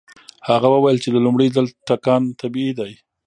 هغه 0.47 0.67
وویل 0.73 0.97
چې 1.03 1.09
د 1.11 1.17
لومړي 1.25 1.47
ځل 1.55 1.65
ټکان 1.87 2.21
طبيعي 2.41 2.73
دی. 2.79 2.91